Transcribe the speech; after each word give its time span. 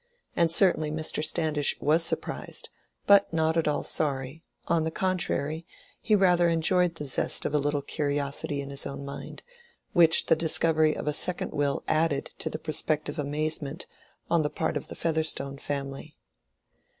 And 0.35 0.51
certainly 0.51 0.89
Mr. 0.89 1.23
Standish 1.23 1.79
was 1.79 2.03
surprised, 2.03 2.69
but 3.05 3.31
not 3.31 3.55
at 3.55 3.67
all 3.67 3.83
sorry; 3.83 4.43
on 4.67 4.83
the 4.83 4.89
contrary, 4.89 5.63
he 6.01 6.15
rather 6.15 6.49
enjoyed 6.49 6.95
the 6.95 7.05
zest 7.05 7.45
of 7.45 7.53
a 7.53 7.59
little 7.59 7.83
curiosity 7.83 8.61
in 8.61 8.71
his 8.71 8.87
own 8.87 9.05
mind, 9.05 9.43
which 9.93 10.25
the 10.25 10.35
discovery 10.35 10.95
of 10.97 11.07
a 11.07 11.13
second 11.13 11.51
will 11.51 11.83
added 11.87 12.25
to 12.39 12.49
the 12.49 12.57
prospective 12.57 13.19
amazement 13.19 13.85
on 14.27 14.41
the 14.41 14.49
part 14.49 14.75
of 14.75 14.87
the 14.87 14.95
Featherstone 14.95 15.59
family. 15.59 16.17